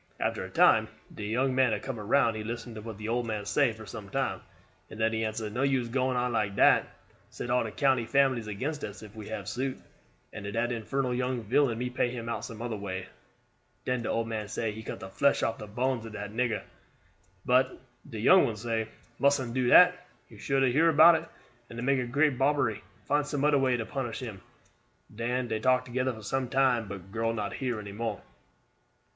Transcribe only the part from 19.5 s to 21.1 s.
do dat. You sure to hear